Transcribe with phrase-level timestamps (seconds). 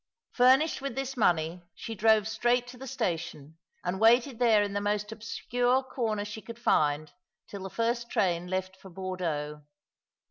[0.31, 4.81] Furnished with this money she drove straight to the station, and waited there in the
[4.81, 7.13] most obscure corner she could find
[7.47, 9.61] till the first train left for Bordeaux.